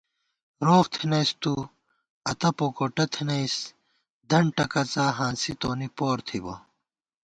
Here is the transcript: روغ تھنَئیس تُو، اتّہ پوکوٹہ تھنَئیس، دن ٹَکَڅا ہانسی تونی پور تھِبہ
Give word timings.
روغ 0.67 0.85
تھنَئیس 0.93 1.31
تُو، 1.41 1.53
اتّہ 2.29 2.49
پوکوٹہ 2.57 3.05
تھنَئیس، 3.13 3.55
دن 4.29 4.45
ٹَکَڅا 4.55 5.05
ہانسی 5.17 5.53
تونی 5.61 5.87
پور 5.97 6.17
تھِبہ 6.27 6.55